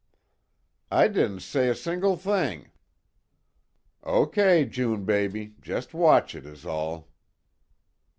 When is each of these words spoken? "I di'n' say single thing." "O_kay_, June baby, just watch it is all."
"I 0.89 1.07
di'n' 1.09 1.39
say 1.39 1.71
single 1.75 2.17
thing." 2.17 2.71
"O_kay_, 4.03 4.67
June 4.67 5.05
baby, 5.05 5.53
just 5.61 5.93
watch 5.93 6.33
it 6.33 6.43
is 6.47 6.65
all." 6.65 7.09